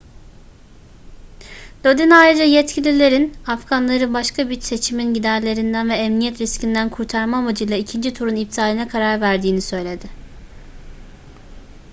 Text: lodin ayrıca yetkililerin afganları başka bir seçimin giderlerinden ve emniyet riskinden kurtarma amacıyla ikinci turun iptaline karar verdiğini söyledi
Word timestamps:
lodin 1.85 2.09
ayrıca 2.09 2.43
yetkililerin 2.43 3.33
afganları 3.47 4.13
başka 4.13 4.49
bir 4.49 4.61
seçimin 4.61 5.13
giderlerinden 5.13 5.89
ve 5.89 5.93
emniyet 5.95 6.41
riskinden 6.41 6.89
kurtarma 6.89 7.37
amacıyla 7.37 7.77
ikinci 7.77 8.13
turun 8.13 8.35
iptaline 8.35 8.87
karar 8.87 9.21
verdiğini 9.21 9.61
söyledi 9.61 10.07